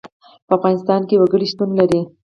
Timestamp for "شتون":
1.51-1.69